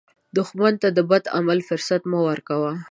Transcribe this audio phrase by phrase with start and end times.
[0.37, 2.71] دښمن ته د بد عمل فرصت مه ورکوه